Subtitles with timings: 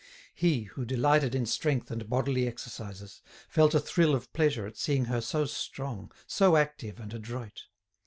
[0.33, 5.05] He, who delighted in strength and bodily exercises, felt a thrill of pleasure at seeing
[5.05, 7.65] her so strong, so active and adroit.